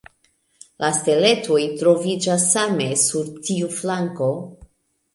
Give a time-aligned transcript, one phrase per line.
[0.83, 4.35] La setlejoj troviĝas same sur tiu flanko.